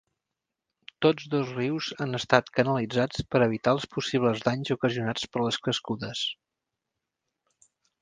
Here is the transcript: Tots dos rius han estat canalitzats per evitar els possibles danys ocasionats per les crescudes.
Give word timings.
Tots 1.05 1.27
dos 1.33 1.51
rius 1.57 1.89
han 2.05 2.19
estat 2.21 2.49
canalitzats 2.61 3.27
per 3.37 3.43
evitar 3.49 3.75
els 3.79 3.87
possibles 3.93 4.43
danys 4.49 4.75
ocasionats 4.79 5.31
per 5.37 5.45
les 5.47 5.63
crescudes. 5.69 6.27